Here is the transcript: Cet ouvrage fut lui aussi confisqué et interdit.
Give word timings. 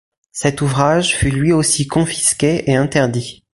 Cet 0.31 0.61
ouvrage 0.61 1.15
fut 1.15 1.29
lui 1.29 1.53
aussi 1.53 1.85
confisqué 1.85 2.67
et 2.67 2.75
interdit. 2.75 3.43